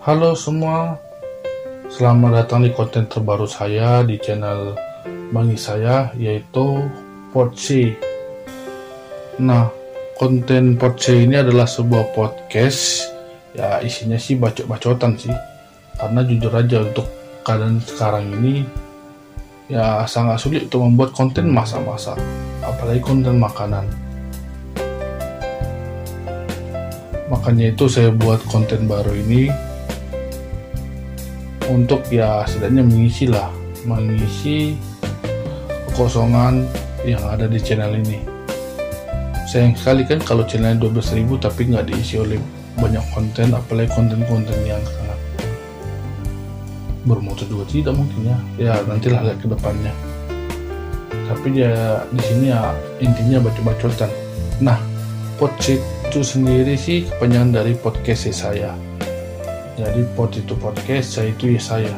Halo 0.00 0.32
semua, 0.32 0.96
selamat 1.92 2.32
datang 2.32 2.64
di 2.64 2.72
konten 2.72 3.04
terbaru 3.04 3.44
saya 3.44 4.00
di 4.00 4.16
channel 4.16 4.72
Bangi 5.28 5.60
saya 5.60 6.08
yaitu 6.16 6.88
Podce. 7.36 8.00
Nah, 9.44 9.68
konten 10.16 10.80
Podce 10.80 11.20
ini 11.20 11.36
adalah 11.36 11.68
sebuah 11.68 12.16
podcast 12.16 13.12
ya 13.52 13.84
isinya 13.84 14.16
sih 14.16 14.40
bacot-bacotan 14.40 15.20
sih. 15.20 15.36
Karena 16.00 16.24
jujur 16.24 16.48
aja 16.48 16.80
untuk 16.80 17.04
keadaan 17.44 17.84
sekarang 17.84 18.24
ini 18.40 18.64
ya 19.68 20.08
sangat 20.08 20.40
sulit 20.40 20.64
untuk 20.72 20.80
membuat 20.88 21.12
konten 21.12 21.52
masak-masak, 21.52 22.16
apalagi 22.64 23.04
konten 23.04 23.36
makanan. 23.36 23.84
Makanya 27.28 27.76
itu 27.76 27.84
saya 27.84 28.08
buat 28.08 28.40
konten 28.48 28.88
baru 28.88 29.12
ini 29.12 29.68
untuk 31.70 32.02
ya 32.10 32.42
setidaknya 32.44 32.82
mengisi 32.82 33.30
lah, 33.30 33.48
mengisi 33.86 34.74
kekosongan 35.94 36.66
yang 37.06 37.22
ada 37.30 37.46
di 37.46 37.62
channel 37.62 37.94
ini. 37.94 38.18
Sayang 39.46 39.78
sekali 39.78 40.02
kan 40.06 40.18
kalau 40.22 40.42
channelnya 40.46 40.82
12.000 40.82 41.26
tapi 41.38 41.70
nggak 41.70 41.86
diisi 41.90 42.18
oleh 42.18 42.38
banyak 42.78 43.02
konten, 43.14 43.54
apalagi 43.54 43.90
konten-konten 43.94 44.58
yang 44.66 44.82
sangat 44.82 45.18
bermutu 47.06 47.48
juga 47.48 47.64
tidak 47.70 47.94
mungkin 47.96 48.20
ya. 48.28 48.38
Ya 48.58 48.72
nantilah 48.84 49.20
lihat 49.30 49.38
ke 49.40 49.48
depannya. 49.48 49.94
Tapi 51.30 51.48
ya 51.54 52.02
di 52.10 52.20
sini 52.26 52.50
ya 52.50 52.74
intinya 52.98 53.38
baca-bacotan. 53.46 54.10
Nah, 54.58 54.78
podcast 55.38 55.82
itu 56.10 56.20
sendiri 56.26 56.74
sih 56.74 57.06
kepanjangan 57.06 57.62
dari 57.62 57.72
podcast 57.78 58.26
saya. 58.34 58.89
Jadi 59.80 60.04
pod 60.12 60.28
itu 60.36 60.52
podcast, 60.60 61.16
saya 61.16 61.32
itu 61.32 61.56
ya 61.56 61.62
saya. 61.64 61.94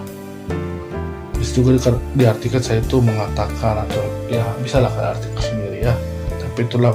Bisa 1.35 1.59
juga 1.59 1.99
diartikan 2.15 2.63
saya 2.63 2.79
itu 2.79 3.03
mengatakan 3.03 3.83
atau 3.83 4.07
ya 4.31 4.47
bisa 4.63 4.79
lah 4.79 4.95
artikan 4.95 5.43
sendiri 5.43 5.91
ya. 5.91 5.95
Tapi 6.39 6.63
itulah 6.63 6.95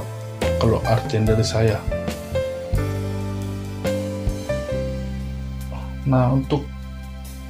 kalau 0.56 0.80
artian 0.88 1.28
dari 1.28 1.44
saya. 1.44 1.76
Nah 6.08 6.32
untuk 6.32 6.64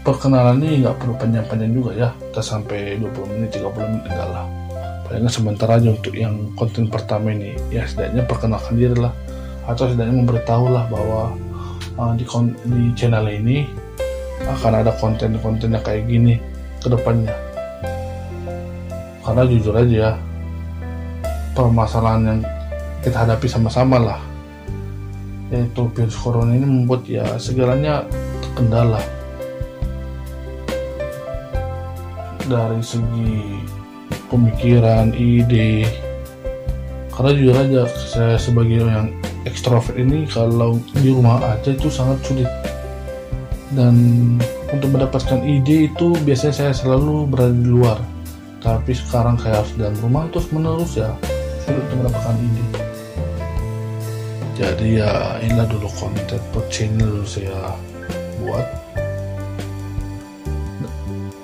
perkenalan 0.02 0.58
ini 0.58 0.82
nggak 0.82 0.98
perlu 0.98 1.14
panjang-panjang 1.14 1.70
juga 1.70 1.90
ya. 1.94 2.08
Kita 2.18 2.42
sampai 2.42 2.98
20 2.98 3.38
menit, 3.38 3.54
30 3.54 3.70
menit 3.70 4.02
enggak 4.02 4.28
lah. 4.34 4.44
Palingan 5.06 5.30
sebentar 5.30 5.70
aja 5.70 5.94
untuk 5.94 6.18
yang 6.18 6.50
konten 6.58 6.90
pertama 6.90 7.30
ini. 7.30 7.54
Ya 7.70 7.86
setidaknya 7.86 8.26
perkenalkan 8.26 8.74
diri 8.74 8.98
lah 8.98 9.14
atau 9.70 9.86
setidaknya 9.86 10.26
memberitahu 10.26 10.74
lah 10.74 10.90
bahwa 10.90 11.38
uh, 11.98 12.14
di, 12.14 12.24
di 12.64 12.82
channel 12.94 13.26
ini 13.26 13.66
akan 14.46 14.72
ada 14.80 14.94
konten-konten 14.96 15.74
yang 15.74 15.84
kayak 15.84 16.06
gini 16.06 16.38
ke 16.78 16.86
depannya. 16.88 17.34
Karena 19.26 19.42
jujur 19.44 19.74
aja 19.76 20.16
permasalahan 21.52 22.22
yang 22.24 22.40
kita 23.02 23.26
hadapi 23.26 23.46
sama-sama 23.50 23.98
lah. 23.98 24.20
Yaitu 25.52 25.90
virus 25.92 26.16
corona 26.16 26.54
ini 26.54 26.64
membuat 26.64 27.04
ya 27.04 27.26
segalanya 27.36 28.06
terkendala. 28.40 29.02
Dari 32.48 32.80
segi 32.80 33.60
pemikiran, 34.32 35.12
ide. 35.12 35.84
Karena 37.12 37.30
jujur 37.36 37.56
aja 37.58 37.82
saya 38.08 38.36
sebagai 38.40 38.80
yang 38.86 39.12
ekstrovert 39.46 39.94
ini 39.94 40.26
kalau 40.26 40.80
di 40.98 41.12
rumah 41.14 41.38
aja 41.44 41.74
itu 41.74 41.92
sangat 41.92 42.18
sulit. 42.26 42.50
Dan 43.74 43.94
untuk 44.72 44.88
mendapatkan 44.96 45.44
ide 45.44 45.92
itu 45.92 46.16
biasanya 46.24 46.54
saya 46.54 46.72
selalu 46.72 47.28
berada 47.28 47.52
di 47.52 47.68
luar. 47.68 47.98
Tapi 48.58 48.96
sekarang 48.96 49.38
saya 49.38 49.62
harus 49.62 49.72
dalam 49.78 49.94
rumah 50.02 50.26
terus 50.32 50.48
menerus 50.50 50.98
ya 50.98 51.12
sulit 51.62 51.82
untuk 51.92 51.96
mendapatkan 52.06 52.36
ide. 52.40 52.66
Jadi 54.58 54.88
ya 54.98 55.38
inilah 55.38 55.68
dulu 55.70 55.86
konten 55.94 56.40
per 56.50 56.64
channel 56.72 57.22
saya 57.22 57.76
buat. 58.42 58.66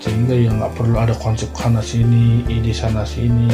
Sehingga 0.02 0.34
ya 0.34 0.50
nggak 0.50 0.74
perlu 0.74 0.96
ada 0.98 1.14
konsep 1.22 1.48
sana 1.54 1.78
sini 1.78 2.42
ide 2.50 2.74
sana 2.74 3.06
sini 3.06 3.48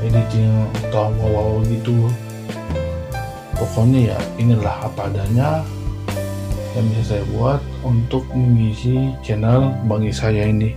editing 0.00 0.66
atau 0.88 1.12
wow, 1.20 1.28
wow 1.28 1.54
gitu 1.68 2.08
pokoknya 3.60 4.16
ya 4.16 4.18
inilah 4.40 4.88
apa 4.88 5.12
adanya 5.12 5.60
yang 6.72 6.86
bisa 6.88 7.12
saya 7.12 7.24
buat 7.36 7.60
untuk 7.84 8.24
mengisi 8.32 9.12
channel 9.20 9.76
bagi 9.84 10.08
saya 10.08 10.48
ini. 10.48 10.72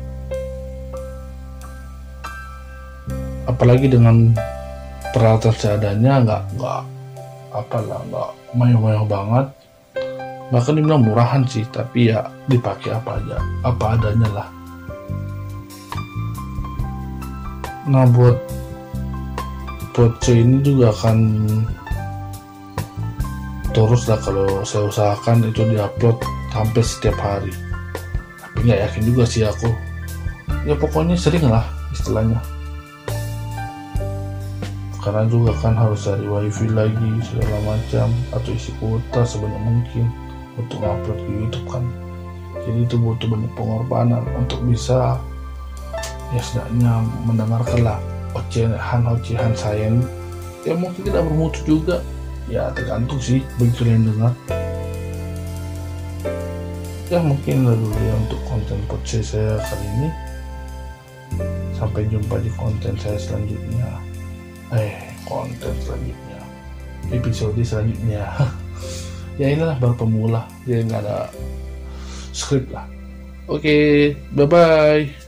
Apalagi 3.47 3.87
dengan 3.87 4.35
peralatan 5.15 5.55
seadanya 5.55 6.13
nggak 6.27 6.43
nggak 6.59 6.81
apalah 7.55 8.01
nggak 8.11 8.29
mayo-mayo 8.51 9.07
banget. 9.07 9.47
Bahkan 10.51 10.73
dibilang 10.75 11.07
murahan 11.07 11.47
sih 11.47 11.63
tapi 11.71 12.11
ya 12.11 12.27
dipakai 12.51 12.91
apa 12.91 13.15
aja 13.15 13.37
apa 13.63 13.85
adanya 13.95 14.29
lah. 14.33 14.47
Nah 17.87 18.05
buat 18.11 18.37
Poco 19.93 20.33
ini 20.33 20.57
juga 20.65 20.89
akan 20.89 21.17
terus 23.73 24.05
lah 24.05 24.21
kalau 24.21 24.61
saya 24.61 24.85
usahakan 24.85 25.49
itu 25.49 25.65
diupload 25.65 26.21
hampir 26.53 26.85
setiap 26.85 27.17
hari. 27.17 27.49
Tapi 28.37 28.69
nggak 28.69 28.79
yakin 28.85 29.03
juga 29.09 29.23
sih 29.25 29.41
aku. 29.43 29.73
Ya 30.69 30.77
pokoknya 30.77 31.17
sering 31.17 31.49
lah 31.49 31.65
istilahnya. 31.89 32.37
Karena 35.01 35.27
juga 35.27 35.51
kan 35.59 35.75
harus 35.75 36.07
cari 36.07 36.23
wifi 36.23 36.71
lagi 36.71 37.11
segala 37.27 37.75
macam 37.75 38.07
atau 38.31 38.51
isi 38.55 38.71
kuota 38.79 39.27
sebanyak 39.27 39.61
mungkin 39.65 40.05
untuk 40.55 40.79
upload 40.79 41.19
ke 41.19 41.31
YouTube 41.33 41.67
kan. 41.67 41.83
Jadi 42.63 42.87
itu 42.87 42.95
butuh 42.95 43.27
banyak 43.27 43.51
pengorbanan 43.57 44.23
untuk 44.39 44.63
bisa 44.63 45.19
ya 46.31 46.41
setidaknya 46.41 46.93
mendengarkan 47.27 47.79
lah 47.83 47.99
ocehan-ocehan 48.33 49.53
saya 49.53 49.93
ya 50.65 50.73
mungkin 50.73 51.01
tidak 51.05 51.27
bermutu 51.27 51.59
juga 51.67 52.01
ya 52.51 52.71
tergantung 52.75 53.19
sih 53.19 53.39
bagi 53.59 53.73
kalian 53.77 54.09
dengar. 54.09 54.33
Ya 57.11 57.19
mungkin 57.21 57.67
lalu 57.69 57.91
ya 57.93 58.13
untuk 58.17 58.41
konten 58.49 58.79
podcast 58.89 59.37
saya 59.37 59.59
kali 59.61 59.85
ini. 59.99 60.09
Sampai 61.77 62.07
jumpa 62.09 62.39
di 62.41 62.49
konten 62.57 62.95
saya 62.97 63.19
selanjutnya. 63.19 63.89
Eh 64.73 65.13
konten 65.27 65.73
selanjutnya. 65.83 66.39
Episode 67.11 67.61
selanjutnya. 67.63 68.25
Ya 69.33 69.49
inilah 69.49 69.81
baru 69.81 69.97
pemula. 69.97 70.45
Jadi 70.69 70.93
nggak 70.93 71.09
ada 71.09 71.25
script 72.29 72.69
lah. 72.69 72.85
Oke 73.49 73.65
okay, 73.65 73.93
bye 74.29 74.45
bye 74.45 75.22